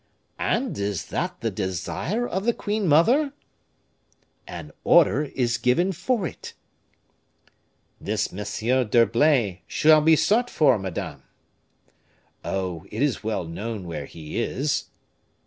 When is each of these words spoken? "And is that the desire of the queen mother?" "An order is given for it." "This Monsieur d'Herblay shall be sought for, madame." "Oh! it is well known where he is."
"And 0.39 0.79
is 0.79 1.05
that 1.09 1.41
the 1.41 1.51
desire 1.51 2.27
of 2.27 2.45
the 2.45 2.55
queen 2.55 2.87
mother?" 2.87 3.33
"An 4.47 4.71
order 4.83 5.25
is 5.25 5.59
given 5.59 5.91
for 5.91 6.25
it." 6.25 6.55
"This 7.99 8.31
Monsieur 8.31 8.83
d'Herblay 8.83 9.61
shall 9.67 10.01
be 10.01 10.15
sought 10.15 10.49
for, 10.49 10.79
madame." 10.79 11.21
"Oh! 12.43 12.87
it 12.89 13.03
is 13.03 13.23
well 13.23 13.43
known 13.43 13.85
where 13.85 14.07
he 14.07 14.39
is." 14.41 14.85